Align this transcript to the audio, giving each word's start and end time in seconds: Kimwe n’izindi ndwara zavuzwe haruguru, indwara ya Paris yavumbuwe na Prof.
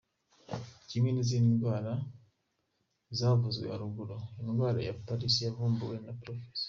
Kimwe 0.87 1.09
n’izindi 1.11 1.49
ndwara 1.55 1.93
zavuzwe 3.17 3.65
haruguru, 3.73 4.17
indwara 4.41 4.79
ya 4.87 4.95
Paris 5.05 5.35
yavumbuwe 5.45 5.97
na 6.05 6.13
Prof. 6.21 6.39